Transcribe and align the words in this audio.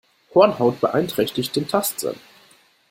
Hornhaut 0.33 0.81
beeinträchtigt 0.81 1.55
den 1.55 1.67
Tastsinn. 1.67 2.15